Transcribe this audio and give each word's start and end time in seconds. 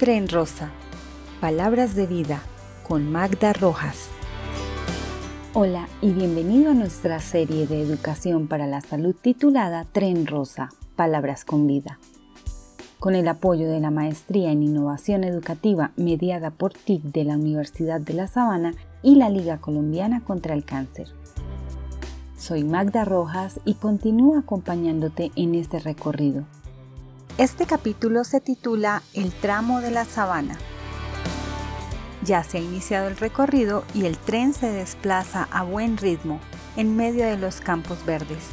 Tren 0.00 0.28
Rosa. 0.28 0.70
Palabras 1.42 1.94
de 1.94 2.06
vida 2.06 2.40
con 2.88 3.12
Magda 3.12 3.52
Rojas. 3.52 4.08
Hola 5.52 5.88
y 6.00 6.12
bienvenido 6.12 6.70
a 6.70 6.74
nuestra 6.74 7.18
serie 7.18 7.66
de 7.66 7.82
educación 7.82 8.48
para 8.48 8.66
la 8.66 8.80
salud 8.80 9.14
titulada 9.14 9.84
Tren 9.92 10.26
Rosa. 10.26 10.70
Palabras 10.96 11.44
con 11.44 11.66
vida. 11.66 11.98
Con 12.98 13.14
el 13.14 13.28
apoyo 13.28 13.70
de 13.70 13.78
la 13.78 13.90
Maestría 13.90 14.50
en 14.50 14.62
Innovación 14.62 15.22
Educativa 15.22 15.92
mediada 15.96 16.50
por 16.50 16.72
TIC 16.72 17.02
de 17.02 17.24
la 17.24 17.34
Universidad 17.34 18.00
de 18.00 18.14
La 18.14 18.26
Sabana 18.26 18.72
y 19.02 19.16
la 19.16 19.28
Liga 19.28 19.58
Colombiana 19.58 20.24
contra 20.24 20.54
el 20.54 20.64
Cáncer. 20.64 21.08
Soy 22.38 22.64
Magda 22.64 23.04
Rojas 23.04 23.60
y 23.66 23.74
continúo 23.74 24.38
acompañándote 24.38 25.30
en 25.36 25.54
este 25.54 25.78
recorrido 25.78 26.46
este 27.40 27.64
capítulo 27.64 28.22
se 28.24 28.38
titula 28.38 29.02
El 29.14 29.32
tramo 29.32 29.80
de 29.80 29.90
la 29.90 30.04
sabana. 30.04 30.58
Ya 32.22 32.44
se 32.44 32.58
ha 32.58 32.60
iniciado 32.60 33.08
el 33.08 33.16
recorrido 33.16 33.82
y 33.94 34.04
el 34.04 34.18
tren 34.18 34.52
se 34.52 34.70
desplaza 34.70 35.48
a 35.50 35.62
buen 35.62 35.96
ritmo 35.96 36.38
en 36.76 36.96
medio 36.96 37.24
de 37.24 37.38
los 37.38 37.62
campos 37.62 38.04
verdes. 38.04 38.44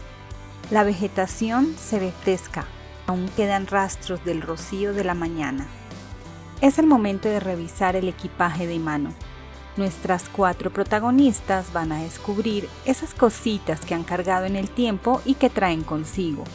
La 0.71 0.85
vegetación 0.85 1.75
se 1.77 1.99
ve 1.99 2.13
fresca, 2.13 2.63
aún 3.07 3.27
quedan 3.35 3.67
rastros 3.67 4.23
del 4.23 4.41
rocío 4.41 4.93
de 4.93 5.03
la 5.03 5.15
mañana. 5.15 5.67
Es 6.61 6.79
el 6.79 6.87
momento 6.87 7.27
de 7.27 7.41
revisar 7.41 7.97
el 7.97 8.07
equipaje 8.07 8.67
de 8.67 8.79
mano. 8.79 9.09
Nuestras 9.75 10.29
cuatro 10.29 10.71
protagonistas 10.71 11.73
van 11.73 11.91
a 11.91 12.01
descubrir 12.03 12.69
esas 12.85 13.13
cositas 13.13 13.81
que 13.81 13.95
han 13.95 14.05
cargado 14.05 14.45
en 14.45 14.55
el 14.55 14.69
tiempo 14.69 15.21
y 15.25 15.33
que 15.33 15.49
traen 15.49 15.83
consigo 15.83 16.45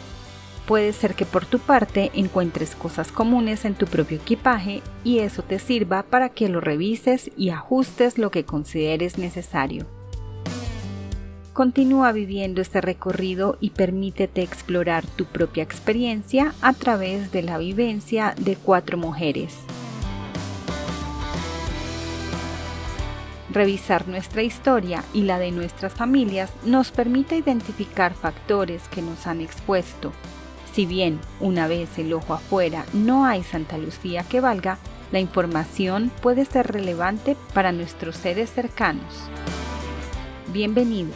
Puede 0.67 0.93
ser 0.93 1.15
que 1.15 1.27
por 1.27 1.45
tu 1.45 1.59
parte 1.59 2.13
encuentres 2.15 2.77
cosas 2.77 3.11
comunes 3.11 3.65
en 3.65 3.75
tu 3.75 3.87
propio 3.87 4.19
equipaje 4.19 4.81
y 5.03 5.19
eso 5.19 5.43
te 5.43 5.59
sirva 5.59 6.05
para 6.05 6.29
que 6.29 6.49
lo 6.49 6.61
revises 6.61 7.31
y 7.37 7.51
ajustes 7.51 8.17
lo 8.17 8.31
que 8.31 8.45
consideres 8.45 9.19
necesario. 9.19 9.87
Continúa 11.53 12.13
viviendo 12.13 12.63
este 12.63 12.81
recorrido 12.81 13.59
y 13.61 13.71
permítete 13.71 14.41
explorar 14.41 15.05
tu 15.05 15.27
propia 15.27 15.65
experiencia 15.65 16.55
a 16.63 16.73
través 16.73 17.33
de 17.33 17.43
la 17.43 17.59
vivencia 17.59 18.35
de 18.39 18.57
cuatro 18.57 18.97
mujeres. 18.97 19.55
Revisar 23.51 24.09
nuestra 24.09 24.43
historia 24.43 25.05
y 25.13 25.25
la 25.25 25.39
de 25.39 25.51
nuestras 25.51 25.93
familias 25.93 26.51
nos 26.65 26.91
permite 26.91 27.37
identificar 27.37 28.15
factores 28.15 28.89
que 28.89 29.03
nos 29.03 29.27
han 29.27 29.43
expuesto 29.43 30.13
si 30.73 30.87
bien 30.87 31.21
una 31.41 31.69
vez 31.69 31.99
el 31.99 32.13
ojo 32.15 32.35
afuera 32.35 32.85
no 32.95 33.27
hay 33.27 33.43
Santa 33.43 33.77
Lucía 33.77 34.25
que 34.25 34.41
valga, 34.41 34.79
la 35.13 35.21
información 35.21 36.11
puede 36.23 36.47
ser 36.47 36.67
relevante 36.69 37.37
para 37.53 37.73
nuestros 37.73 38.17
seres 38.17 38.51
cercanos. 38.51 39.29
Bienvenido. 40.51 41.11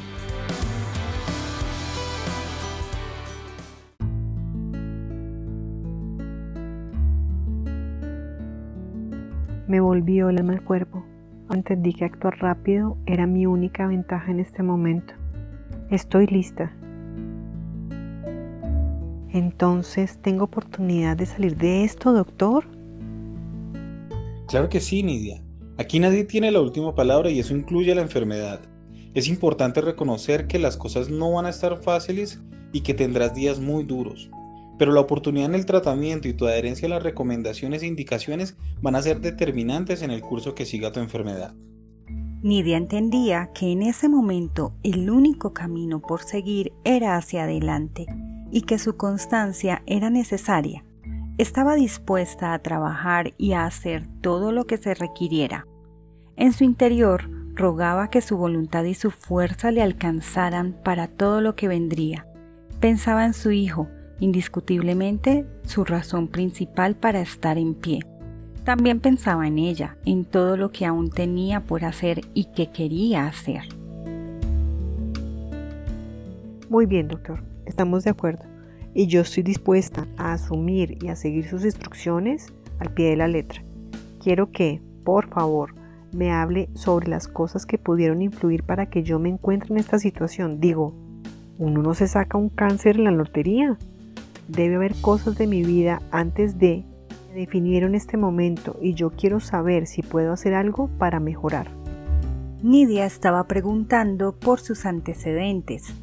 Me 9.66 9.80
volvió 9.80 10.28
el 10.28 10.44
mal 10.44 10.62
cuerpo. 10.62 11.04
Entendí 11.50 11.94
que 11.94 12.04
actuar 12.04 12.38
rápido 12.38 12.98
era 13.06 13.26
mi 13.26 13.46
única 13.46 13.86
ventaja 13.86 14.30
en 14.30 14.40
este 14.40 14.62
momento. 14.62 15.14
Estoy 15.90 16.26
lista, 16.26 16.72
entonces, 19.36 20.18
¿tengo 20.22 20.44
oportunidad 20.44 21.16
de 21.16 21.26
salir 21.26 21.56
de 21.56 21.84
esto, 21.84 22.12
doctor? 22.12 22.66
Claro 24.48 24.68
que 24.68 24.80
sí, 24.80 25.02
Nidia. 25.02 25.42
Aquí 25.78 25.98
nadie 25.98 26.24
tiene 26.24 26.50
la 26.50 26.60
última 26.60 26.94
palabra 26.94 27.30
y 27.30 27.40
eso 27.40 27.54
incluye 27.54 27.94
la 27.94 28.02
enfermedad. 28.02 28.60
Es 29.14 29.28
importante 29.28 29.80
reconocer 29.80 30.46
que 30.46 30.58
las 30.58 30.76
cosas 30.76 31.10
no 31.10 31.32
van 31.32 31.46
a 31.46 31.50
estar 31.50 31.82
fáciles 31.82 32.40
y 32.72 32.80
que 32.80 32.94
tendrás 32.94 33.34
días 33.34 33.60
muy 33.60 33.84
duros. 33.84 34.30
Pero 34.78 34.92
la 34.92 35.00
oportunidad 35.00 35.48
en 35.48 35.54
el 35.54 35.66
tratamiento 35.66 36.28
y 36.28 36.34
tu 36.34 36.46
adherencia 36.46 36.86
a 36.86 36.90
las 36.90 37.02
recomendaciones 37.02 37.82
e 37.82 37.86
indicaciones 37.86 38.56
van 38.80 38.94
a 38.94 39.02
ser 39.02 39.20
determinantes 39.20 40.02
en 40.02 40.10
el 40.10 40.20
curso 40.20 40.54
que 40.54 40.66
siga 40.66 40.92
tu 40.92 41.00
enfermedad. 41.00 41.54
Nidia 42.42 42.76
entendía 42.76 43.50
que 43.54 43.72
en 43.72 43.82
ese 43.82 44.08
momento 44.08 44.74
el 44.82 45.10
único 45.10 45.52
camino 45.52 46.00
por 46.00 46.22
seguir 46.22 46.72
era 46.84 47.16
hacia 47.16 47.44
adelante 47.44 48.06
y 48.50 48.62
que 48.62 48.78
su 48.78 48.96
constancia 48.96 49.82
era 49.86 50.10
necesaria. 50.10 50.84
Estaba 51.38 51.74
dispuesta 51.74 52.54
a 52.54 52.58
trabajar 52.60 53.34
y 53.36 53.52
a 53.52 53.66
hacer 53.66 54.06
todo 54.20 54.52
lo 54.52 54.66
que 54.66 54.78
se 54.78 54.94
requiriera. 54.94 55.66
En 56.36 56.52
su 56.52 56.64
interior 56.64 57.30
rogaba 57.54 58.08
que 58.08 58.20
su 58.20 58.36
voluntad 58.36 58.84
y 58.84 58.94
su 58.94 59.10
fuerza 59.10 59.70
le 59.70 59.82
alcanzaran 59.82 60.76
para 60.84 61.08
todo 61.08 61.40
lo 61.40 61.56
que 61.56 61.68
vendría. 61.68 62.26
Pensaba 62.80 63.24
en 63.24 63.34
su 63.34 63.50
hijo, 63.50 63.88
indiscutiblemente 64.20 65.46
su 65.64 65.84
razón 65.84 66.28
principal 66.28 66.94
para 66.94 67.20
estar 67.20 67.58
en 67.58 67.74
pie. 67.74 68.00
También 68.64 69.00
pensaba 69.00 69.46
en 69.46 69.58
ella, 69.58 69.96
en 70.04 70.24
todo 70.24 70.56
lo 70.56 70.72
que 70.72 70.86
aún 70.86 71.10
tenía 71.10 71.60
por 71.60 71.84
hacer 71.84 72.22
y 72.34 72.46
que 72.46 72.70
quería 72.70 73.26
hacer. 73.26 73.62
Muy 76.68 76.86
bien, 76.86 77.08
doctor. 77.08 77.55
Estamos 77.66 78.04
de 78.04 78.10
acuerdo. 78.10 78.44
Y 78.94 79.08
yo 79.08 79.20
estoy 79.20 79.42
dispuesta 79.42 80.06
a 80.16 80.32
asumir 80.32 80.98
y 81.02 81.08
a 81.08 81.16
seguir 81.16 81.46
sus 81.48 81.64
instrucciones 81.64 82.52
al 82.78 82.94
pie 82.94 83.10
de 83.10 83.16
la 83.16 83.28
letra. 83.28 83.62
Quiero 84.22 84.50
que, 84.50 84.80
por 85.04 85.28
favor, 85.28 85.74
me 86.12 86.32
hable 86.32 86.68
sobre 86.74 87.08
las 87.08 87.28
cosas 87.28 87.66
que 87.66 87.78
pudieron 87.78 88.22
influir 88.22 88.62
para 88.62 88.86
que 88.86 89.02
yo 89.02 89.18
me 89.18 89.28
encuentre 89.28 89.72
en 89.72 89.78
esta 89.78 89.98
situación. 89.98 90.60
Digo, 90.60 90.94
uno 91.58 91.82
no 91.82 91.94
se 91.94 92.08
saca 92.08 92.38
un 92.38 92.48
cáncer 92.48 92.96
en 92.96 93.04
la 93.04 93.10
lotería. 93.10 93.76
Debe 94.48 94.76
haber 94.76 94.94
cosas 95.00 95.36
de 95.36 95.46
mi 95.46 95.62
vida 95.62 96.00
antes 96.10 96.58
de 96.58 96.84
que 97.28 97.34
definieron 97.34 97.94
este 97.94 98.16
momento 98.16 98.76
y 98.80 98.94
yo 98.94 99.10
quiero 99.10 99.40
saber 99.40 99.86
si 99.86 100.02
puedo 100.02 100.32
hacer 100.32 100.54
algo 100.54 100.88
para 100.98 101.20
mejorar. 101.20 101.68
Nidia 102.62 103.04
estaba 103.04 103.46
preguntando 103.46 104.34
por 104.34 104.60
sus 104.60 104.86
antecedentes, 104.86 105.94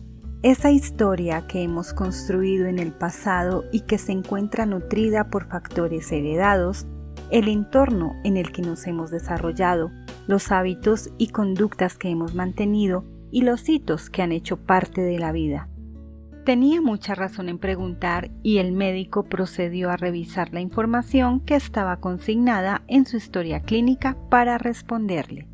esa 0.43 0.71
historia 0.71 1.47
que 1.47 1.63
hemos 1.63 1.93
construido 1.93 2.65
en 2.65 2.77
el 2.77 2.91
pasado 2.91 3.63
y 3.71 3.79
que 3.81 3.97
se 3.97 4.11
encuentra 4.11 4.65
nutrida 4.65 5.29
por 5.29 5.47
factores 5.47 6.11
heredados, 6.11 6.85
el 7.31 7.47
entorno 7.47 8.19
en 8.25 8.35
el 8.35 8.51
que 8.51 8.61
nos 8.61 8.85
hemos 8.85 9.09
desarrollado, 9.09 9.89
los 10.27 10.51
hábitos 10.51 11.09
y 11.17 11.27
conductas 11.27 11.97
que 11.97 12.09
hemos 12.09 12.35
mantenido 12.35 13.05
y 13.31 13.43
los 13.43 13.69
hitos 13.69 14.09
que 14.09 14.21
han 14.21 14.33
hecho 14.33 14.57
parte 14.57 14.99
de 14.99 15.17
la 15.17 15.31
vida. 15.31 15.69
Tenía 16.43 16.81
mucha 16.81 17.15
razón 17.15 17.47
en 17.47 17.57
preguntar 17.57 18.29
y 18.43 18.57
el 18.57 18.73
médico 18.73 19.23
procedió 19.23 19.89
a 19.89 19.95
revisar 19.95 20.53
la 20.53 20.59
información 20.59 21.39
que 21.39 21.55
estaba 21.55 22.01
consignada 22.01 22.81
en 22.87 23.05
su 23.05 23.15
historia 23.15 23.61
clínica 23.61 24.17
para 24.29 24.57
responderle. 24.57 25.53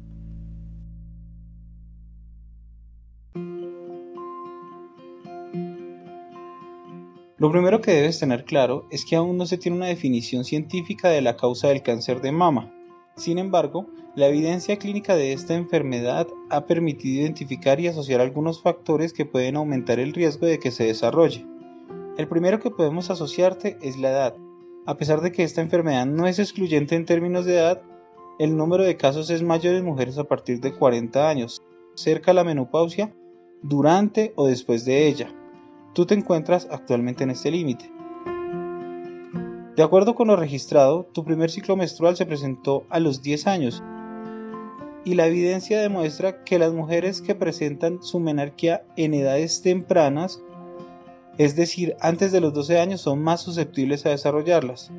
Lo 7.39 7.50
primero 7.50 7.79
que 7.79 7.94
debes 7.94 8.19
tener 8.19 8.44
claro 8.44 8.85
es 8.91 9.05
que 9.05 9.16
aún 9.16 9.38
no 9.38 9.45
se 9.45 9.57
tiene 9.57 9.77
una 9.77 9.85
definición 9.85 10.44
científica 10.44 11.07
de 11.07 11.22
la 11.22 11.38
causa 11.38 11.69
del 11.69 11.81
cáncer 11.81 12.19
de 12.19 12.33
mama. 12.33 12.69
Sin 13.16 13.38
embargo, 13.38 13.85
la 14.13 14.27
evidencia 14.27 14.77
clínica 14.77 15.16
de 15.16 15.31
esta 15.31 15.55
enfermedad 15.55 16.27
ha 16.50 16.66
permitido 16.66 17.22
identificar 17.22 17.79
y 17.79 17.88
asociar 17.88 18.19
algunos 18.19 18.61
factores 18.61 19.13
que 19.13 19.25
pueden 19.25 19.55
aumentar 19.55 20.00
el 20.00 20.11
riesgo 20.11 20.47
de 20.47 20.59
que 20.59 20.72
se 20.72 20.83
desarrolle. 20.83 21.45
El 22.17 22.27
primero 22.27 22.59
que 22.59 22.72
podemos 22.72 23.09
asociarte 23.09 23.77
es 23.81 23.97
la 23.97 24.09
edad. 24.09 24.35
A 24.85 24.97
pesar 24.97 25.21
de 25.21 25.31
que 25.31 25.44
esta 25.44 25.62
enfermedad 25.62 26.06
no 26.06 26.27
es 26.27 26.39
excluyente 26.39 26.95
en 26.95 27.06
términos 27.06 27.45
de 27.45 27.53
edad, 27.53 27.81
el 28.38 28.57
número 28.57 28.83
de 28.83 28.97
casos 28.97 29.30
es 29.30 29.44
mayor 29.44 29.75
en 29.75 29.85
mujeres 29.85 30.18
a 30.18 30.25
partir 30.25 30.59
de 30.59 30.74
40 30.74 31.30
años, 31.30 31.63
cerca 31.95 32.31
a 32.31 32.33
la 32.33 32.44
menopausia, 32.44 33.15
durante 33.62 34.33
o 34.35 34.45
después 34.45 34.83
de 34.83 35.07
ella. 35.07 35.33
Tú 35.94 36.06
te 36.06 36.13
encuentras 36.13 36.68
actualmente 36.69 37.24
en 37.24 37.31
este 37.31 37.50
límite. 37.50 37.91
De 39.75 39.83
acuerdo 39.83 40.13
con 40.13 40.27
lo 40.27 40.36
registrado, 40.36 41.06
tu 41.13 41.24
primer 41.24 41.50
ciclo 41.50 41.75
menstrual 41.75 42.15
se 42.15 42.25
presentó 42.25 42.86
a 42.89 43.00
los 43.00 43.21
10 43.24 43.47
años 43.47 43.81
y 45.03 45.15
la 45.15 45.25
evidencia 45.25 45.81
demuestra 45.81 46.44
que 46.44 46.59
las 46.59 46.74
mujeres 46.74 47.21
que 47.21 47.33
presentan 47.33 48.03
su 48.03 48.19
menarquía 48.19 48.83
en 48.97 49.13
edades 49.13 49.62
tempranas, 49.62 50.41
es 51.38 51.56
decir, 51.56 51.95
antes 52.01 52.31
de 52.31 52.42
los 52.42 52.53
12 52.53 52.80
años, 52.80 53.01
son 53.01 53.24
más 53.24 53.42
susceptibles 53.42 54.06
a 54.06 54.09
desarrollarlas. 54.09 54.92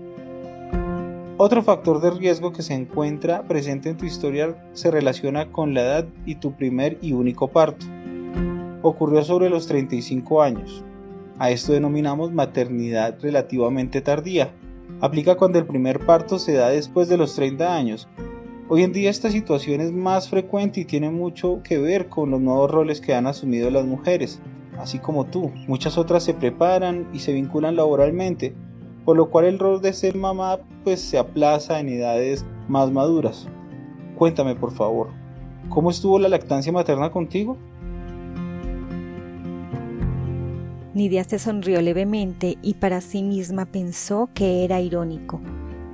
Otro 1.37 1.63
factor 1.63 2.01
de 2.01 2.11
riesgo 2.11 2.53
que 2.53 2.63
se 2.63 2.75
encuentra 2.75 3.47
presente 3.47 3.91
en 3.91 3.97
tu 3.97 4.07
historial 4.07 4.57
se 4.73 4.91
relaciona 4.91 5.53
con 5.53 5.75
la 5.75 5.83
edad 5.83 6.07
y 6.27 6.35
tu 6.37 6.53
primer 6.57 6.99
y 7.01 7.13
único 7.13 7.49
parto 7.49 7.87
ocurrió 8.83 9.23
sobre 9.25 9.51
los 9.51 9.67
35 9.67 10.43
años. 10.43 10.85
A 11.39 11.51
esto 11.51 11.73
denominamos 11.73 12.33
maternidad 12.33 13.17
relativamente 13.21 14.01
tardía. 14.01 14.53
aplica 15.01 15.37
cuando 15.37 15.59
el 15.59 15.67
primer 15.67 16.05
parto 16.05 16.39
se 16.39 16.53
da 16.53 16.69
después 16.69 17.09
de 17.09 17.17
los 17.17 17.35
30 17.35 17.75
años. 17.75 18.09
Hoy 18.69 18.83
en 18.83 18.93
día 18.93 19.09
esta 19.09 19.31
situación 19.31 19.81
es 19.81 19.91
más 19.91 20.29
frecuente 20.29 20.81
y 20.81 20.85
tiene 20.85 21.11
mucho 21.11 21.63
que 21.65 21.79
ver 21.79 22.09
con 22.09 22.31
los 22.31 22.41
nuevos 22.41 22.71
roles 22.71 23.01
que 23.01 23.15
han 23.15 23.27
asumido 23.27 23.71
las 23.71 23.87
mujeres, 23.87 24.41
así 24.79 24.99
como 24.99 25.25
tú. 25.25 25.51
Muchas 25.67 25.97
otras 25.97 26.25
se 26.25 26.35
preparan 26.35 27.09
y 27.13 27.21
se 27.21 27.33
vinculan 27.33 27.77
laboralmente, 27.77 28.55
por 29.05 29.17
lo 29.17 29.31
cual 29.31 29.47
el 29.47 29.59
rol 29.59 29.81
de 29.81 29.93
ser 29.93 30.17
mamá 30.17 30.59
pues 30.85 31.01
se 31.01 31.19
aplaza 31.19 31.81
en 31.81 31.89
edades 31.89 32.45
más 32.69 32.91
maduras. 32.91 33.49
Cuéntame 34.17 34.55
por 34.55 34.73
favor, 34.73 35.09
¿cómo 35.71 35.91
estuvo 35.91 36.19
la 36.19 36.29
lactancia 36.29 36.71
materna 36.71 37.11
contigo? 37.11 37.57
Nidia 40.93 41.23
se 41.23 41.39
sonrió 41.39 41.81
levemente 41.81 42.59
y 42.63 42.75
para 42.75 43.01
sí 43.01 43.23
misma 43.23 43.67
pensó 43.67 44.29
que 44.35 44.65
era 44.65 44.81
irónico. 44.81 45.41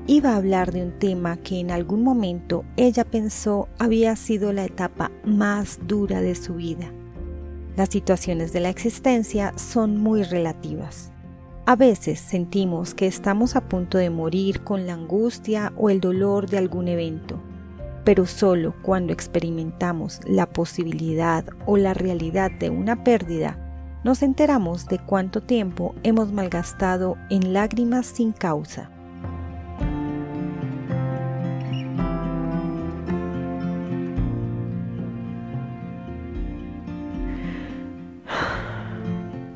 Iba 0.06 0.31
a 0.31 0.37
hablar 0.37 0.72
de 0.72 0.82
un 0.82 0.98
tema 0.98 1.37
que 1.37 1.60
en 1.60 1.70
algún 1.70 2.02
momento 2.02 2.64
ella 2.76 3.04
pensó 3.04 3.69
había 3.78 4.16
sido 4.16 4.52
la 4.52 4.64
etapa 4.64 5.10
más 5.25 5.81
dura 5.87 6.22
de 6.22 6.34
su 6.34 6.54
vida. 6.54 6.90
Las 7.76 7.90
situaciones 7.90 8.54
de 8.54 8.60
la 8.60 8.70
existencia 8.70 9.52
son 9.58 9.98
muy 9.98 10.22
relativas. 10.22 11.12
A 11.66 11.76
veces 11.76 12.20
sentimos 12.20 12.94
que 12.94 13.06
estamos 13.06 13.54
a 13.54 13.69
punto 13.69 13.99
de 13.99 14.08
morir 14.08 14.62
con 14.62 14.87
la 14.87 14.94
angustia 14.94 15.72
o 15.76 15.90
el 15.90 16.00
dolor 16.00 16.49
de 16.49 16.56
algún 16.56 16.88
evento, 16.88 17.38
pero 18.04 18.25
solo 18.25 18.75
cuando 18.81 19.12
experimentamos 19.12 20.20
la 20.25 20.46
posibilidad 20.46 21.44
o 21.66 21.76
la 21.76 21.92
realidad 21.92 22.50
de 22.52 22.70
una 22.70 23.04
pérdida 23.04 23.65
nos 24.06 24.23
enteramos 24.23 24.87
de 24.87 25.00
cuánto 25.00 25.43
tiempo 25.43 25.93
hemos 26.05 26.31
malgastado 26.31 27.19
en 27.29 27.53
lágrimas 27.53 28.06
sin 28.06 28.31
causa. 28.31 28.88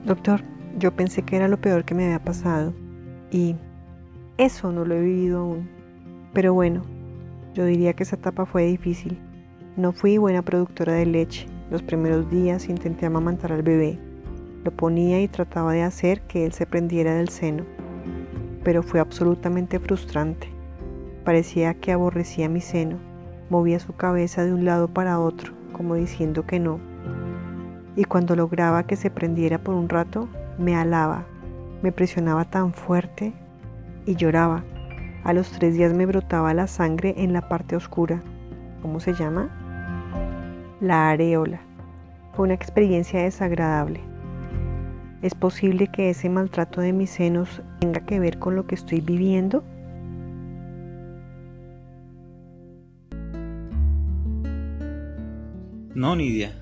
Doctor, 0.05 0.43
yo 0.81 0.91
pensé 0.96 1.23
que 1.23 1.37
era 1.37 1.46
lo 1.46 1.61
peor 1.61 1.85
que 1.85 1.94
me 1.94 2.06
había 2.06 2.25
pasado 2.25 2.75
y 3.31 3.55
eso 4.37 4.73
no 4.73 4.85
lo 4.85 4.96
he 4.96 5.00
vivido 5.00 5.43
aún. 5.43 5.70
Pero 6.32 6.55
bueno, 6.55 6.82
yo 7.55 7.64
diría 7.67 7.93
que 7.93 8.03
esa 8.03 8.17
etapa 8.17 8.46
fue 8.46 8.67
difícil. 8.67 9.17
No 9.76 9.93
fui 9.93 10.19
buena 10.19 10.43
productora 10.43 10.94
de 10.94 11.06
leche. 11.06 11.46
Los 11.70 11.85
primeros 11.85 12.29
días 12.32 12.69
intenté 12.69 13.06
amamantar 13.06 13.53
al 13.53 13.62
bebé, 13.62 14.09
lo 14.64 14.70
ponía 14.70 15.20
y 15.20 15.28
trataba 15.28 15.72
de 15.72 15.82
hacer 15.82 16.20
que 16.22 16.44
él 16.44 16.52
se 16.52 16.66
prendiera 16.66 17.14
del 17.14 17.28
seno, 17.28 17.64
pero 18.62 18.82
fue 18.82 19.00
absolutamente 19.00 19.78
frustrante. 19.78 20.48
Parecía 21.24 21.74
que 21.74 21.92
aborrecía 21.92 22.48
mi 22.48 22.60
seno, 22.60 22.98
movía 23.48 23.80
su 23.80 23.94
cabeza 23.94 24.44
de 24.44 24.52
un 24.52 24.64
lado 24.64 24.88
para 24.88 25.18
otro, 25.18 25.52
como 25.72 25.94
diciendo 25.94 26.46
que 26.46 26.60
no. 26.60 26.78
Y 27.96 28.04
cuando 28.04 28.36
lograba 28.36 28.84
que 28.84 28.96
se 28.96 29.10
prendiera 29.10 29.58
por 29.58 29.74
un 29.74 29.88
rato, 29.88 30.28
me 30.58 30.76
alaba, 30.76 31.24
me 31.82 31.92
presionaba 31.92 32.44
tan 32.44 32.72
fuerte 32.72 33.32
y 34.06 34.14
lloraba. 34.14 34.62
A 35.24 35.32
los 35.32 35.50
tres 35.50 35.74
días 35.74 35.92
me 35.92 36.06
brotaba 36.06 36.54
la 36.54 36.66
sangre 36.66 37.14
en 37.18 37.32
la 37.32 37.48
parte 37.48 37.76
oscura. 37.76 38.22
¿Cómo 38.80 39.00
se 39.00 39.12
llama? 39.12 39.50
La 40.80 41.10
areola. 41.10 41.60
Fue 42.32 42.44
una 42.44 42.54
experiencia 42.54 43.22
desagradable. 43.22 44.09
¿Es 45.22 45.34
posible 45.34 45.88
que 45.88 46.11
ese 46.11 46.31
maltrato 46.31 46.81
de 46.81 46.94
mis 46.94 47.11
senos 47.11 47.61
tenga 47.78 48.06
que 48.06 48.19
ver 48.19 48.38
con 48.38 48.56
lo 48.56 48.67
que 48.67 48.75
estoy 48.75 49.00
viviendo? 49.00 49.62
No, 55.94 56.17
Nidia. 56.17 56.52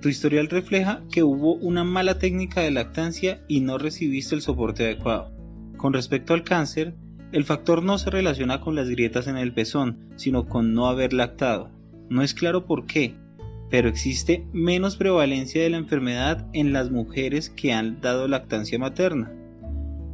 Tu 0.00 0.08
historial 0.08 0.48
refleja 0.48 1.02
que 1.12 1.22
hubo 1.22 1.54
una 1.54 1.84
mala 1.84 2.18
técnica 2.18 2.62
de 2.62 2.72
lactancia 2.72 3.40
y 3.46 3.60
no 3.60 3.78
recibiste 3.78 4.34
el 4.34 4.40
soporte 4.40 4.84
adecuado. 4.84 5.30
Con 5.76 5.92
respecto 5.92 6.34
al 6.34 6.42
cáncer, 6.42 6.94
el 7.30 7.44
factor 7.44 7.84
no 7.84 7.98
se 7.98 8.10
relaciona 8.10 8.60
con 8.60 8.74
las 8.74 8.88
grietas 8.88 9.28
en 9.28 9.36
el 9.36 9.52
pezón, 9.52 10.08
sino 10.16 10.46
con 10.46 10.74
no 10.74 10.86
haber 10.86 11.12
lactado. 11.12 11.70
No 12.08 12.22
es 12.22 12.34
claro 12.34 12.66
por 12.66 12.86
qué, 12.86 13.14
pero 13.70 13.88
existe 13.88 14.46
menos 14.52 14.96
prevalencia 14.96 15.62
de 15.62 15.70
la 15.70 15.76
enfermedad 15.76 16.46
en 16.52 16.72
las 16.72 16.90
mujeres 16.90 17.50
que 17.50 17.72
han 17.72 18.00
dado 18.00 18.26
lactancia 18.26 18.78
materna. 18.78 19.32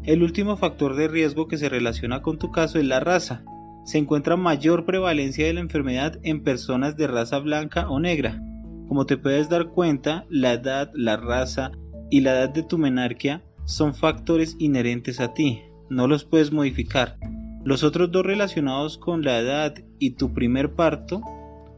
El 0.04 0.22
último 0.22 0.56
factor 0.56 0.94
de 0.94 1.08
riesgo 1.08 1.48
que 1.48 1.56
se 1.56 1.68
relaciona 1.68 2.22
con 2.22 2.38
tu 2.38 2.52
caso 2.52 2.78
es 2.78 2.84
la 2.84 3.00
raza. 3.00 3.42
Se 3.84 3.98
encuentra 3.98 4.36
mayor 4.36 4.84
prevalencia 4.84 5.46
de 5.46 5.54
la 5.54 5.60
enfermedad 5.60 6.18
en 6.22 6.42
personas 6.42 6.96
de 6.96 7.06
raza 7.06 7.38
blanca 7.38 7.88
o 7.88 7.98
negra. 7.98 8.40
Como 8.88 9.06
te 9.06 9.16
puedes 9.16 9.48
dar 9.48 9.68
cuenta, 9.68 10.26
la 10.28 10.52
edad, 10.52 10.90
la 10.94 11.16
raza 11.16 11.72
y 12.10 12.20
la 12.20 12.32
edad 12.32 12.50
de 12.50 12.62
tu 12.62 12.78
menarquia 12.78 13.42
son 13.64 13.94
factores 13.94 14.54
inherentes 14.60 15.18
a 15.18 15.34
ti, 15.34 15.62
no 15.90 16.06
los 16.06 16.24
puedes 16.24 16.52
modificar. 16.52 17.18
Los 17.64 17.82
otros 17.82 18.12
dos 18.12 18.24
relacionados 18.24 18.96
con 18.96 19.22
la 19.22 19.38
edad 19.38 19.74
y 19.98 20.10
tu 20.10 20.32
primer 20.32 20.74
parto 20.74 21.20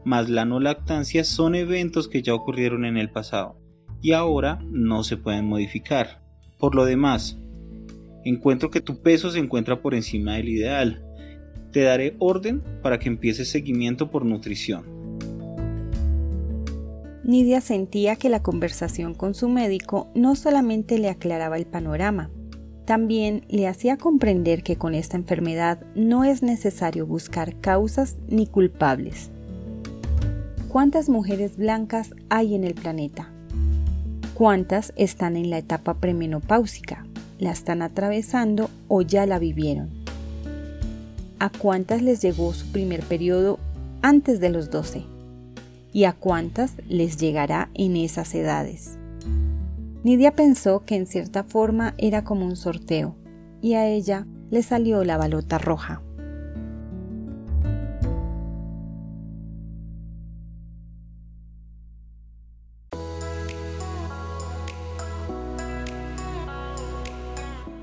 más 0.05 0.29
la 0.29 0.45
no 0.45 0.59
lactancia 0.59 1.23
son 1.23 1.55
eventos 1.55 2.07
que 2.07 2.21
ya 2.21 2.33
ocurrieron 2.33 2.85
en 2.85 2.97
el 2.97 3.09
pasado 3.09 3.57
y 4.01 4.13
ahora 4.13 4.59
no 4.69 5.03
se 5.03 5.17
pueden 5.17 5.45
modificar. 5.45 6.21
Por 6.57 6.75
lo 6.75 6.85
demás, 6.85 7.37
encuentro 8.23 8.69
que 8.69 8.81
tu 8.81 9.01
peso 9.01 9.29
se 9.31 9.39
encuentra 9.39 9.81
por 9.81 9.93
encima 9.95 10.35
del 10.35 10.49
ideal. 10.49 11.03
Te 11.71 11.81
daré 11.81 12.15
orden 12.19 12.63
para 12.81 12.99
que 12.99 13.09
empieces 13.09 13.49
seguimiento 13.49 14.09
por 14.09 14.25
nutrición. 14.25 14.99
Nidia 17.23 17.61
sentía 17.61 18.15
que 18.15 18.29
la 18.29 18.41
conversación 18.41 19.13
con 19.13 19.35
su 19.35 19.49
médico 19.49 20.09
no 20.15 20.35
solamente 20.35 20.97
le 20.97 21.09
aclaraba 21.09 21.57
el 21.57 21.67
panorama, 21.67 22.31
también 22.89 23.45
le 23.49 23.67
hacía 23.67 23.97
comprender 23.97 24.63
que 24.63 24.75
con 24.75 24.95
esta 24.95 25.15
enfermedad 25.15 25.85
no 25.93 26.23
es 26.23 26.41
necesario 26.41 27.05
buscar 27.05 27.61
causas 27.61 28.17
ni 28.27 28.47
culpables. 28.47 29.29
¿Cuántas 30.69 31.09
mujeres 31.09 31.57
blancas 31.57 32.11
hay 32.29 32.53
en 32.53 32.63
el 32.63 32.75
planeta? 32.75 33.27
¿Cuántas 34.35 34.93
están 34.97 35.35
en 35.35 35.49
la 35.49 35.57
etapa 35.57 35.95
premenopáusica? 35.95 37.07
¿La 37.39 37.49
están 37.49 37.81
atravesando 37.81 38.69
o 38.87 39.01
ya 39.01 39.25
la 39.25 39.39
vivieron? 39.39 39.89
¿A 41.39 41.49
cuántas 41.49 42.03
les 42.03 42.21
llegó 42.21 42.53
su 42.53 42.71
primer 42.71 43.01
periodo 43.01 43.57
antes 44.03 44.39
de 44.39 44.51
los 44.51 44.69
12? 44.69 45.05
¿Y 45.91 46.03
a 46.03 46.13
cuántas 46.13 46.75
les 46.87 47.17
llegará 47.17 47.71
en 47.73 47.95
esas 47.97 48.35
edades? 48.35 48.95
Nidia 50.03 50.35
pensó 50.35 50.85
que 50.85 50.97
en 50.97 51.07
cierta 51.07 51.43
forma 51.43 51.95
era 51.97 52.23
como 52.23 52.45
un 52.45 52.55
sorteo, 52.55 53.15
y 53.59 53.73
a 53.73 53.87
ella 53.87 54.27
le 54.51 54.61
salió 54.61 55.03
la 55.03 55.17
balota 55.17 55.57
roja. 55.57 56.03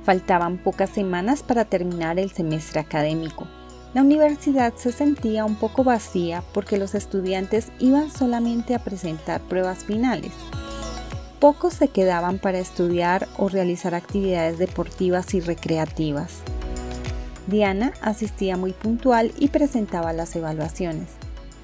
Faltaban 0.07 0.59
pocas 0.59 0.91
semanas 0.91 1.43
para 1.43 1.65
terminar 1.65 2.21
el 2.21 2.31
semestre 2.31 2.79
académico. 2.79 3.49
La 3.93 4.03
universidad 4.03 4.73
se 4.77 4.93
sentía 4.93 5.45
un 5.45 5.57
poco 5.57 5.83
vacía 5.83 6.45
porque 6.55 6.77
los 6.77 6.95
estudiantes 6.95 7.73
iban 7.81 8.09
solamente 8.09 8.77
a 8.77 8.79
presentar 8.79 9.41
pruebas 9.41 9.83
finales. 9.83 10.31
Pocos 11.41 11.75
se 11.75 11.89
quedaban 11.89 12.39
para 12.39 12.61
estudiar 12.61 13.27
o 13.37 13.49
realizar 13.49 13.97
actividades 13.97 14.59
deportivas 14.59 15.35
y 15.35 15.41
recreativas. 15.41 16.35
Diana 17.49 17.93
asistía 18.01 18.57
muy 18.57 18.75
puntual 18.75 19.33
y 19.41 19.49
presentaba 19.49 20.13
las 20.13 20.37
evaluaciones. 20.37 21.09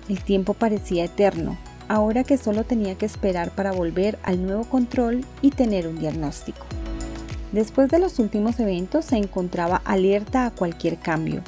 El 0.09 0.21
tiempo 0.21 0.55
parecía 0.55 1.05
eterno, 1.05 1.57
ahora 1.87 2.25
que 2.25 2.39
solo 2.39 2.65
tenía 2.65 2.97
que 2.97 3.07
esperar 3.07 3.53
para 3.53 3.71
volver 3.71 4.19
al 4.25 4.45
nuevo 4.45 4.65
control 4.65 5.25
y 5.43 5.51
tener 5.51 5.87
un 5.87 6.01
diagnóstico. 6.01 6.72
Después 7.53 7.91
de 7.91 7.99
los 7.99 8.19
últimos 8.19 8.59
eventos 8.61 9.05
se 9.05 9.17
encontraba 9.17 9.83
alerta 9.85 10.47
a 10.47 10.51
cualquier 10.51 10.99
cambio. 10.99 11.43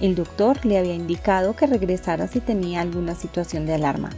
El 0.00 0.14
doctor 0.14 0.64
le 0.64 0.78
había 0.78 0.94
indicado 0.94 1.56
que 1.56 1.66
regresara 1.66 2.28
si 2.28 2.40
tenía 2.40 2.80
alguna 2.80 3.16
situación 3.16 3.66
de 3.66 3.74
alarma. 3.74 4.10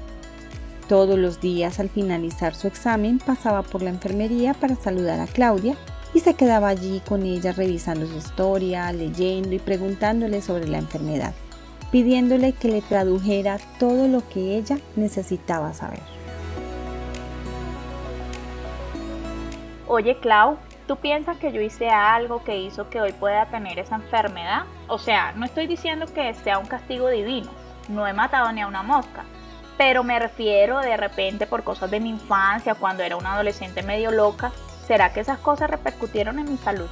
Todos 0.86 1.18
los 1.18 1.40
días 1.40 1.80
al 1.80 1.88
finalizar 1.88 2.54
su 2.54 2.66
examen 2.66 3.18
pasaba 3.18 3.62
por 3.62 3.82
la 3.82 3.88
enfermería 3.88 4.52
para 4.52 4.76
saludar 4.76 5.18
a 5.20 5.26
Claudia 5.26 5.76
y 6.12 6.20
se 6.20 6.34
quedaba 6.34 6.68
allí 6.68 7.00
con 7.08 7.22
ella 7.22 7.52
revisando 7.52 8.06
su 8.06 8.18
historia, 8.18 8.92
leyendo 8.92 9.54
y 9.54 9.58
preguntándole 9.58 10.42
sobre 10.42 10.68
la 10.68 10.78
enfermedad, 10.78 11.32
pidiéndole 11.90 12.52
que 12.52 12.68
le 12.68 12.82
tradujera 12.82 13.58
todo 13.78 14.08
lo 14.08 14.26
que 14.28 14.58
ella 14.58 14.78
necesitaba 14.94 15.72
saber. 15.72 16.02
Oye, 19.88 20.18
Clau, 20.20 20.58
¿Tú 20.86 20.96
piensas 20.96 21.38
que 21.38 21.50
yo 21.50 21.62
hice 21.62 21.88
algo 21.88 22.44
que 22.44 22.58
hizo 22.58 22.90
que 22.90 23.00
hoy 23.00 23.12
pueda 23.12 23.46
tener 23.46 23.78
esa 23.78 23.94
enfermedad? 23.94 24.64
O 24.86 24.98
sea, 24.98 25.32
no 25.32 25.46
estoy 25.46 25.66
diciendo 25.66 26.04
que 26.12 26.34
sea 26.34 26.58
un 26.58 26.66
castigo 26.66 27.08
divino, 27.08 27.50
no 27.88 28.06
he 28.06 28.12
matado 28.12 28.52
ni 28.52 28.60
a 28.60 28.66
una 28.66 28.82
mosca, 28.82 29.24
pero 29.78 30.04
me 30.04 30.18
refiero 30.18 30.80
de 30.80 30.94
repente 30.98 31.46
por 31.46 31.64
cosas 31.64 31.90
de 31.90 32.00
mi 32.00 32.10
infancia, 32.10 32.74
cuando 32.74 33.02
era 33.02 33.16
una 33.16 33.32
adolescente 33.32 33.82
medio 33.82 34.10
loca, 34.10 34.52
¿será 34.86 35.10
que 35.14 35.20
esas 35.20 35.38
cosas 35.38 35.70
repercutieron 35.70 36.38
en 36.38 36.50
mi 36.50 36.58
salud? 36.58 36.88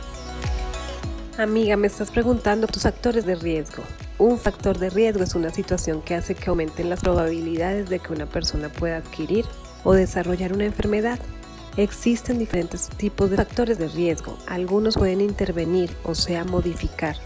Amiga, 1.37 1.77
me 1.77 1.87
estás 1.87 2.11
preguntando 2.11 2.67
tus 2.69 2.85
factores 2.85 3.27
de 3.27 3.35
riesgo. 3.35 3.83
Un 4.17 4.39
factor 4.39 4.79
de 4.79 4.89
riesgo 4.89 5.23
es 5.23 5.35
una 5.35 5.51
situación 5.51 6.01
que 6.01 6.15
hace 6.15 6.35
que 6.35 6.49
aumenten 6.49 6.89
las 6.89 7.01
probabilidades 7.01 7.91
de 7.91 7.99
que 7.99 8.13
una 8.13 8.27
persona 8.27 8.71
pueda 8.71 8.97
adquirir 8.99 9.45
o 9.85 9.93
desarrollar 9.93 10.55
una 10.55 10.65
enfermedad. 10.65 11.19
Existen 11.77 12.39
diferentes 12.39 12.91
tipos 12.91 13.31
de 13.31 13.37
factores 13.37 13.79
de 13.79 13.89
riesgo. 13.89 14.37
Algunos 14.47 14.97
pueden 14.97 15.23
intervenir, 15.23 15.91
o 16.05 16.15
sea, 16.15 16.45
modificar. 16.45 17.17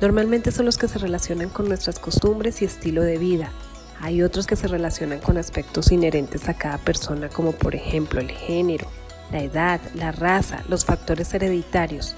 Normalmente 0.00 0.50
son 0.50 0.66
los 0.66 0.78
que 0.78 0.88
se 0.88 0.98
relacionan 0.98 1.48
con 1.48 1.68
nuestras 1.68 2.00
costumbres 2.00 2.60
y 2.60 2.64
estilo 2.64 3.02
de 3.02 3.18
vida. 3.18 3.52
Hay 4.00 4.22
otros 4.22 4.48
que 4.48 4.56
se 4.56 4.66
relacionan 4.66 5.20
con 5.20 5.38
aspectos 5.38 5.92
inherentes 5.92 6.48
a 6.48 6.54
cada 6.54 6.78
persona, 6.78 7.28
como 7.28 7.52
por 7.52 7.76
ejemplo 7.76 8.20
el 8.20 8.30
género, 8.32 8.88
la 9.30 9.42
edad, 9.42 9.80
la 9.94 10.10
raza, 10.10 10.64
los 10.68 10.84
factores 10.84 11.32
hereditarios. 11.32 12.16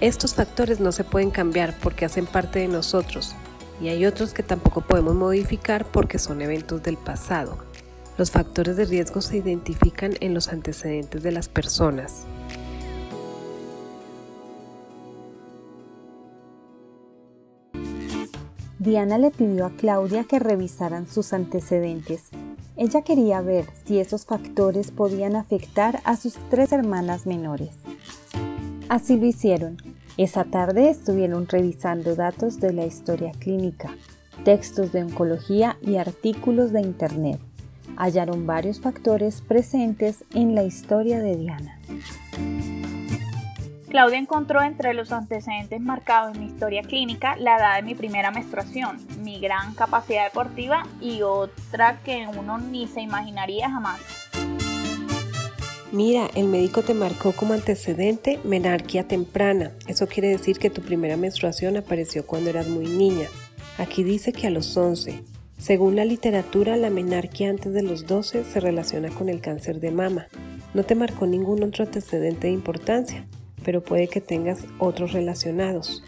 Estos 0.00 0.34
factores 0.34 0.78
no 0.78 0.92
se 0.92 1.02
pueden 1.02 1.32
cambiar 1.32 1.76
porque 1.80 2.04
hacen 2.04 2.26
parte 2.26 2.60
de 2.60 2.68
nosotros 2.68 3.34
y 3.80 3.88
hay 3.88 4.06
otros 4.06 4.32
que 4.32 4.44
tampoco 4.44 4.80
podemos 4.82 5.16
modificar 5.16 5.84
porque 5.84 6.20
son 6.20 6.40
eventos 6.40 6.82
del 6.84 6.96
pasado. 6.96 7.58
Los 8.18 8.30
factores 8.30 8.76
de 8.76 8.84
riesgo 8.84 9.22
se 9.22 9.38
identifican 9.38 10.12
en 10.20 10.34
los 10.34 10.48
antecedentes 10.48 11.22
de 11.22 11.32
las 11.32 11.48
personas. 11.48 12.26
Diana 18.78 19.16
le 19.16 19.30
pidió 19.30 19.64
a 19.64 19.70
Claudia 19.70 20.24
que 20.24 20.38
revisaran 20.38 21.06
sus 21.06 21.32
antecedentes. 21.32 22.24
Ella 22.76 23.02
quería 23.02 23.40
ver 23.40 23.66
si 23.86 23.98
esos 23.98 24.26
factores 24.26 24.90
podían 24.90 25.36
afectar 25.36 26.00
a 26.04 26.16
sus 26.16 26.34
tres 26.50 26.72
hermanas 26.72 27.26
menores. 27.26 27.70
Así 28.90 29.16
lo 29.16 29.26
hicieron. 29.26 29.78
Esa 30.18 30.44
tarde 30.44 30.90
estuvieron 30.90 31.46
revisando 31.48 32.14
datos 32.14 32.60
de 32.60 32.74
la 32.74 32.84
historia 32.84 33.32
clínica, 33.38 33.96
textos 34.44 34.92
de 34.92 35.04
oncología 35.04 35.78
y 35.80 35.96
artículos 35.96 36.72
de 36.72 36.82
Internet 36.82 37.40
hallaron 37.96 38.46
varios 38.46 38.80
factores 38.80 39.40
presentes 39.40 40.24
en 40.34 40.54
la 40.54 40.64
historia 40.64 41.18
de 41.20 41.36
Diana. 41.36 41.78
Claudia 43.92 44.18
encontró 44.18 44.62
entre 44.62 44.94
los 44.94 45.12
antecedentes 45.12 45.78
marcados 45.82 46.34
en 46.34 46.40
mi 46.40 46.46
historia 46.46 46.80
clínica 46.82 47.36
la 47.36 47.58
edad 47.58 47.76
de 47.76 47.82
mi 47.82 47.94
primera 47.94 48.30
menstruación, 48.30 48.96
mi 49.22 49.38
gran 49.38 49.74
capacidad 49.74 50.24
deportiva 50.24 50.86
y 50.98 51.20
otra 51.20 51.98
que 52.02 52.26
uno 52.26 52.56
ni 52.56 52.88
se 52.88 53.02
imaginaría 53.02 53.68
jamás. 53.68 54.00
Mira, 55.92 56.30
el 56.34 56.48
médico 56.48 56.80
te 56.80 56.94
marcó 56.94 57.32
como 57.32 57.52
antecedente 57.52 58.40
menarquia 58.44 59.06
temprana. 59.06 59.72
Eso 59.86 60.06
quiere 60.06 60.28
decir 60.28 60.58
que 60.58 60.70
tu 60.70 60.80
primera 60.80 61.18
menstruación 61.18 61.76
apareció 61.76 62.26
cuando 62.26 62.48
eras 62.48 62.68
muy 62.68 62.86
niña. 62.86 63.28
Aquí 63.76 64.02
dice 64.02 64.32
que 64.32 64.46
a 64.46 64.50
los 64.50 64.74
11. 64.74 65.22
Según 65.58 65.96
la 65.96 66.04
literatura, 66.04 66.76
la 66.76 66.90
menarquia 66.90 67.50
antes 67.50 67.72
de 67.72 67.82
los 67.82 68.06
12 68.06 68.44
se 68.44 68.60
relaciona 68.60 69.10
con 69.10 69.28
el 69.28 69.40
cáncer 69.40 69.80
de 69.80 69.90
mama. 69.90 70.26
No 70.74 70.84
te 70.84 70.94
marcó 70.94 71.26
ningún 71.26 71.62
otro 71.62 71.84
antecedente 71.84 72.48
de 72.48 72.52
importancia, 72.52 73.26
pero 73.64 73.82
puede 73.82 74.08
que 74.08 74.20
tengas 74.20 74.64
otros 74.78 75.12
relacionados. 75.12 76.02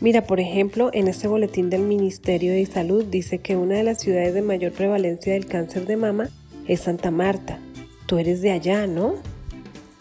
Mira, 0.00 0.24
por 0.24 0.38
ejemplo, 0.38 0.90
en 0.92 1.08
este 1.08 1.26
boletín 1.26 1.70
del 1.70 1.82
Ministerio 1.82 2.52
de 2.52 2.66
Salud 2.66 3.04
dice 3.04 3.38
que 3.38 3.56
una 3.56 3.74
de 3.76 3.82
las 3.82 3.98
ciudades 3.98 4.32
de 4.32 4.42
mayor 4.42 4.72
prevalencia 4.72 5.32
del 5.32 5.46
cáncer 5.46 5.86
de 5.86 5.96
mama 5.96 6.28
es 6.68 6.80
Santa 6.80 7.10
Marta. 7.10 7.58
Tú 8.06 8.18
eres 8.18 8.40
de 8.40 8.52
allá, 8.52 8.86
¿no? 8.86 9.14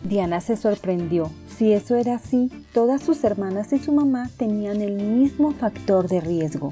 Diana 0.04 0.40
se 0.40 0.56
sorprendió. 0.56 1.32
Si 1.58 1.74
eso 1.74 1.96
era 1.96 2.16
así, 2.16 2.52
todas 2.72 3.02
sus 3.02 3.24
hermanas 3.24 3.74
y 3.74 3.80
su 3.80 3.92
mamá 3.92 4.30
tenían 4.38 4.80
el 4.82 4.94
mismo 4.94 5.54
factor 5.54 6.08
de 6.08 6.22
riesgo. 6.22 6.72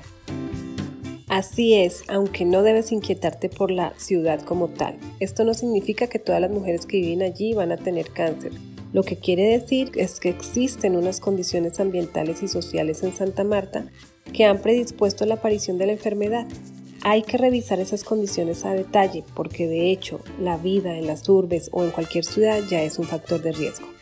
Así 1.27 1.73
es, 1.73 2.03
aunque 2.07 2.45
no 2.45 2.61
debes 2.61 2.91
inquietarte 2.91 3.49
por 3.49 3.71
la 3.71 3.93
ciudad 3.97 4.41
como 4.41 4.67
tal. 4.67 4.99
Esto 5.19 5.43
no 5.43 5.55
significa 5.55 6.05
que 6.05 6.19
todas 6.19 6.39
las 6.39 6.51
mujeres 6.51 6.85
que 6.85 6.97
viven 6.97 7.23
allí 7.23 7.55
van 7.55 7.71
a 7.71 7.77
tener 7.77 8.11
cáncer. 8.11 8.51
Lo 8.93 9.01
que 9.01 9.17
quiere 9.17 9.57
decir 9.57 9.91
es 9.95 10.19
que 10.19 10.29
existen 10.29 10.95
unas 10.95 11.19
condiciones 11.19 11.79
ambientales 11.79 12.43
y 12.43 12.47
sociales 12.47 13.01
en 13.01 13.15
Santa 13.15 13.43
Marta 13.43 13.87
que 14.33 14.45
han 14.45 14.61
predispuesto 14.61 15.25
la 15.25 15.33
aparición 15.35 15.79
de 15.79 15.87
la 15.87 15.93
enfermedad. 15.93 16.45
Hay 17.01 17.23
que 17.23 17.39
revisar 17.39 17.79
esas 17.79 18.03
condiciones 18.03 18.65
a 18.65 18.75
detalle 18.75 19.23
porque 19.33 19.67
de 19.67 19.89
hecho 19.89 20.19
la 20.39 20.57
vida 20.57 20.95
en 20.95 21.07
las 21.07 21.27
urbes 21.27 21.69
o 21.71 21.83
en 21.83 21.89
cualquier 21.89 22.23
ciudad 22.23 22.59
ya 22.69 22.83
es 22.83 22.99
un 22.99 23.05
factor 23.05 23.41
de 23.41 23.51
riesgo. 23.51 23.94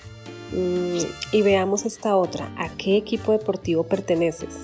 Mm, 0.54 1.00
y 1.32 1.42
veamos 1.42 1.86
esta 1.86 2.16
otra. 2.16 2.54
¿A 2.58 2.70
qué 2.70 2.96
equipo 2.96 3.32
deportivo 3.32 3.84
perteneces? 3.84 4.56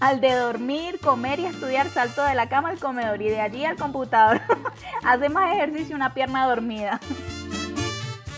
Al 0.00 0.20
de 0.20 0.34
dormir, 0.34 1.00
comer 1.00 1.40
y 1.40 1.46
estudiar, 1.46 1.88
salto 1.88 2.22
de 2.22 2.34
la 2.34 2.50
cama 2.50 2.68
al 2.68 2.78
comedor 2.78 3.22
y 3.22 3.30
de 3.30 3.40
allí 3.40 3.64
al 3.64 3.76
computador. 3.76 4.42
Hace 5.04 5.30
más 5.30 5.54
ejercicio 5.54 5.96
una 5.96 6.12
pierna 6.12 6.46
dormida. 6.46 7.00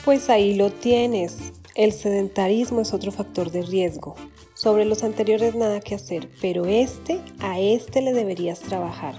Pues 0.05 0.31
ahí 0.31 0.55
lo 0.55 0.71
tienes. 0.71 1.53
El 1.75 1.93
sedentarismo 1.93 2.81
es 2.81 2.95
otro 2.95 3.11
factor 3.11 3.51
de 3.51 3.63
riesgo. 3.63 4.15
Sobre 4.55 4.85
los 4.85 5.03
anteriores 5.03 5.55
nada 5.55 5.81
que 5.81 5.95
hacer, 5.97 6.29
pero 6.41 6.67
este, 6.67 7.21
a 7.41 7.59
este 7.59 8.03
le 8.03 8.13
deberías 8.13 8.61
trabajar. 8.61 9.15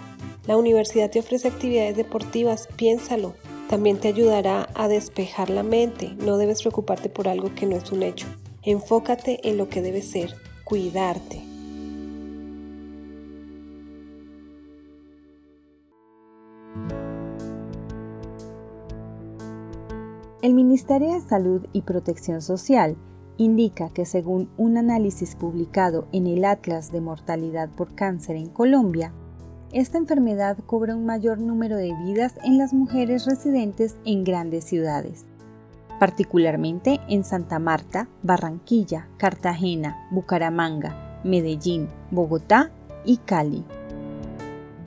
La 0.47 0.57
universidad 0.57 1.09
te 1.09 1.19
ofrece 1.19 1.49
actividades 1.49 1.95
deportivas, 1.95 2.67
piénsalo. 2.75 3.35
También 3.69 3.99
te 3.99 4.07
ayudará 4.07 4.67
a 4.73 4.87
despejar 4.87 5.51
la 5.51 5.61
mente. 5.61 6.15
No 6.25 6.37
debes 6.37 6.61
preocuparte 6.63 7.07
por 7.07 7.27
algo 7.27 7.53
que 7.53 7.67
no 7.67 7.75
es 7.75 7.91
un 7.91 8.01
hecho. 8.01 8.25
Enfócate 8.63 9.47
en 9.47 9.57
lo 9.57 9.69
que 9.69 9.83
debe 9.83 10.01
ser, 10.01 10.33
cuidarte. 10.63 11.43
El 20.41 20.55
Ministerio 20.55 21.13
de 21.13 21.21
Salud 21.21 21.67
y 21.71 21.83
Protección 21.83 22.41
Social 22.41 22.97
indica 23.37 23.91
que 23.91 24.05
según 24.05 24.49
un 24.57 24.77
análisis 24.77 25.35
publicado 25.35 26.07
en 26.11 26.25
el 26.25 26.43
Atlas 26.43 26.91
de 26.91 27.01
Mortalidad 27.01 27.69
por 27.69 27.93
Cáncer 27.93 28.35
en 28.35 28.49
Colombia, 28.49 29.13
esta 29.71 29.97
enfermedad 29.99 30.57
cobra 30.65 30.95
un 30.95 31.05
mayor 31.05 31.37
número 31.39 31.77
de 31.77 31.93
vidas 32.03 32.33
en 32.43 32.57
las 32.57 32.73
mujeres 32.73 33.25
residentes 33.25 33.97
en 34.03 34.23
grandes 34.23 34.63
ciudades, 34.63 35.25
particularmente 35.99 36.99
en 37.07 37.23
Santa 37.23 37.59
Marta, 37.59 38.07
Barranquilla, 38.23 39.07
Cartagena, 39.17 40.07
Bucaramanga, 40.09 41.21
Medellín, 41.23 41.87
Bogotá 42.09 42.71
y 43.05 43.17
Cali. 43.17 43.63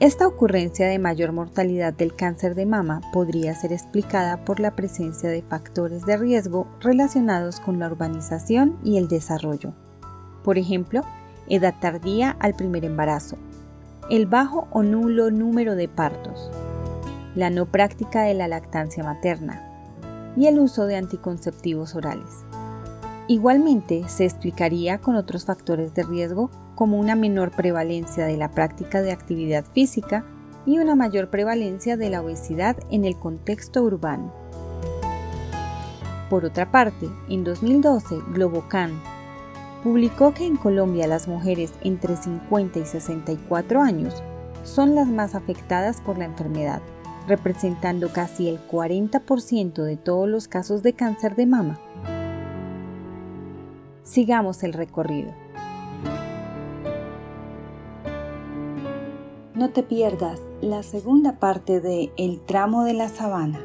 Esta 0.00 0.26
ocurrencia 0.26 0.88
de 0.88 0.98
mayor 0.98 1.30
mortalidad 1.30 1.92
del 1.92 2.16
cáncer 2.16 2.56
de 2.56 2.66
mama 2.66 3.02
podría 3.12 3.54
ser 3.54 3.72
explicada 3.72 4.44
por 4.44 4.58
la 4.58 4.74
presencia 4.74 5.28
de 5.28 5.42
factores 5.42 6.04
de 6.06 6.16
riesgo 6.16 6.66
relacionados 6.80 7.60
con 7.60 7.78
la 7.78 7.86
urbanización 7.86 8.76
y 8.82 8.98
el 8.98 9.06
desarrollo. 9.06 9.74
Por 10.42 10.58
ejemplo, 10.58 11.02
edad 11.48 11.74
tardía 11.80 12.36
al 12.40 12.54
primer 12.54 12.84
embarazo, 12.84 13.36
el 14.10 14.26
bajo 14.26 14.68
o 14.70 14.82
nulo 14.82 15.30
número 15.30 15.74
de 15.74 15.88
partos, 15.88 16.50
la 17.34 17.50
no 17.50 17.66
práctica 17.66 18.22
de 18.22 18.34
la 18.34 18.48
lactancia 18.48 19.04
materna 19.04 19.68
y 20.36 20.46
el 20.46 20.58
uso 20.58 20.86
de 20.86 20.96
anticonceptivos 20.96 21.94
orales. 21.94 22.44
Igualmente, 23.28 24.08
se 24.08 24.24
explicaría 24.24 24.98
con 24.98 25.16
otros 25.16 25.44
factores 25.44 25.94
de 25.94 26.02
riesgo 26.02 26.50
como 26.74 26.98
una 26.98 27.14
menor 27.14 27.52
prevalencia 27.52 28.26
de 28.26 28.36
la 28.36 28.50
práctica 28.50 29.02
de 29.02 29.12
actividad 29.12 29.64
física 29.72 30.24
y 30.66 30.78
una 30.78 30.94
mayor 30.94 31.30
prevalencia 31.30 31.96
de 31.96 32.10
la 32.10 32.22
obesidad 32.22 32.76
en 32.90 33.04
el 33.04 33.18
contexto 33.18 33.82
urbano. 33.82 34.32
Por 36.28 36.44
otra 36.44 36.70
parte, 36.70 37.08
en 37.28 37.44
2012, 37.44 38.18
Globocan 38.32 39.00
publicó 39.82 40.32
que 40.32 40.46
en 40.46 40.56
Colombia 40.56 41.06
las 41.06 41.28
mujeres 41.28 41.72
entre 41.82 42.16
50 42.16 42.78
y 42.78 42.86
64 42.86 43.80
años 43.80 44.22
son 44.64 44.94
las 44.94 45.08
más 45.08 45.34
afectadas 45.34 46.00
por 46.00 46.18
la 46.18 46.24
enfermedad, 46.24 46.80
representando 47.26 48.12
casi 48.12 48.48
el 48.48 48.60
40% 48.68 49.82
de 49.82 49.96
todos 49.96 50.28
los 50.28 50.48
casos 50.48 50.82
de 50.82 50.92
cáncer 50.92 51.34
de 51.34 51.46
mama. 51.46 51.78
Sigamos 54.04 54.62
el 54.62 54.72
recorrido. 54.72 55.32
No 59.54 59.70
te 59.70 59.82
pierdas 59.82 60.40
la 60.60 60.82
segunda 60.82 61.38
parte 61.38 61.80
de 61.80 62.10
El 62.16 62.40
tramo 62.40 62.84
de 62.84 62.94
la 62.94 63.08
sabana. 63.08 63.60